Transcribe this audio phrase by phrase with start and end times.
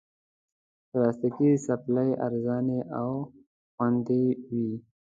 [0.89, 3.11] پلاستيکي چپلی ارزانه او
[3.75, 4.69] خوندې وي.